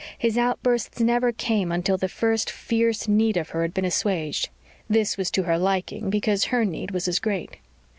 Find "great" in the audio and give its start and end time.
7.19-7.57